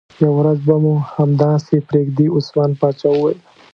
یوه 0.21 0.35
ورځ 0.39 0.59
به 0.67 0.75
مو 0.83 0.93
همداسې 1.15 1.75
پرېږدي، 1.87 2.25
عثمان 2.37 2.71
باچا 2.79 3.09
وویل. 3.11 3.37